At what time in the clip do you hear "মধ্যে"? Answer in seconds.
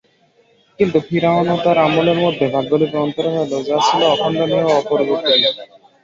2.19-2.45